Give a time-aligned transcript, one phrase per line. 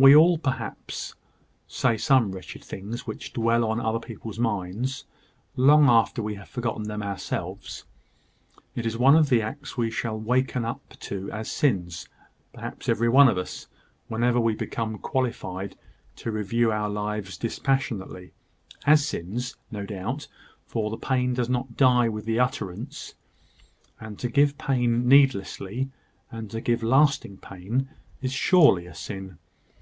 [0.00, 1.16] "We all, perhaps,
[1.66, 5.04] say some wretched things which dwell on other people's minds,
[5.56, 7.84] long after we have forgotten them ourselves.
[8.76, 12.08] It is one of the acts we shall waken up to as sins
[12.52, 13.66] perhaps every one of us
[14.06, 15.76] whenever we become qualified
[16.14, 18.30] to review our lives dispassionately;
[18.86, 20.28] as sins, no doubt,
[20.64, 23.14] for the pain does not die with the utterance;
[23.98, 25.90] and to give pain needlessly,
[26.30, 27.88] and to give lasting pain,
[28.22, 29.38] is surely a sin.